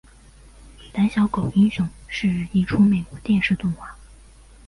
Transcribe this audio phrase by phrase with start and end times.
[0.91, 3.95] 胆小狗英雄是一出美国电视动画。